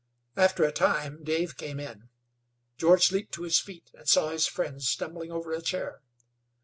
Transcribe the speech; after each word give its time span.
After 0.35 0.63
a 0.63 0.71
time 0.71 1.23
Dave 1.23 1.57
came 1.57 1.79
in. 1.79 2.09
George 2.75 3.11
leaped 3.11 3.33
to 3.35 3.43
his 3.43 3.59
feet 3.59 3.91
and 3.93 4.09
saw 4.09 4.29
his 4.29 4.47
friend 4.47 4.81
stumbling 4.81 5.31
over 5.31 5.51
a 5.51 5.61
chair. 5.61 6.01